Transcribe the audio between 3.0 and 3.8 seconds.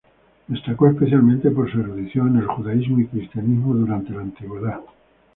cristianismo